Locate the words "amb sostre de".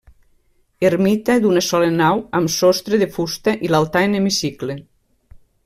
2.39-3.09